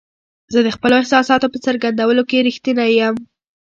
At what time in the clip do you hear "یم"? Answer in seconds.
2.99-3.15